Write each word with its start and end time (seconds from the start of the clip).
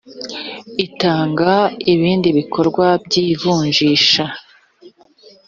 itanga 0.85 1.53
ibindi 1.93 2.29
bikorwa 2.37 2.85
by 3.03 3.13
‘ivunjisha. 3.27 4.25